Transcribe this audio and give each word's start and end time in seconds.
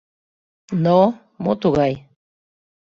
Но, 0.83 0.99
мо 1.43 1.51
тугай?.. 1.61 1.93